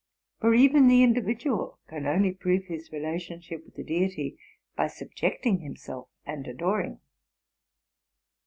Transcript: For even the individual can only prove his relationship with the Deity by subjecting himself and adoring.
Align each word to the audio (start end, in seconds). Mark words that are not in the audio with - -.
For 0.39 0.55
even 0.55 0.87
the 0.87 1.03
individual 1.03 1.77
can 1.87 2.07
only 2.07 2.31
prove 2.31 2.65
his 2.65 2.91
relationship 2.91 3.63
with 3.63 3.75
the 3.75 3.83
Deity 3.83 4.35
by 4.75 4.87
subjecting 4.87 5.59
himself 5.59 6.09
and 6.25 6.47
adoring. 6.47 7.01